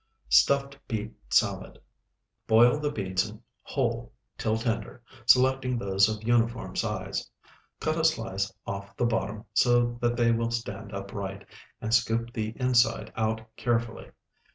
[0.29, 1.77] STUFFED BEET SALAD
[2.47, 7.29] Boil the beets whole till tender, selecting those of uniform size.
[7.79, 11.45] Cut a slice off the bottom, so that they will stand upright,
[11.81, 14.09] and scoop the inside out carefully.